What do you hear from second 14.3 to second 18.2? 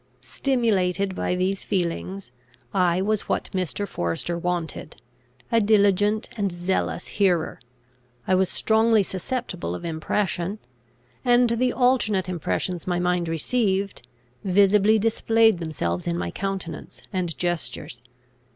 visibly displayed themselves in my countenance and gestures.